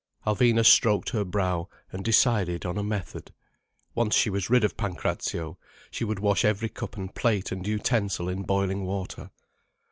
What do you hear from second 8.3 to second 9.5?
boiling water.